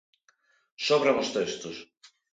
Sobran 0.87 1.19
os 1.23 1.29
textos! 1.35 1.77